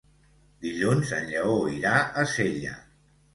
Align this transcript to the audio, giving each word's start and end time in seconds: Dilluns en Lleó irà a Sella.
Dilluns 0.65 1.11
en 1.17 1.29
Lleó 1.33 1.59
irà 1.75 1.93
a 2.23 2.25
Sella. 2.33 2.75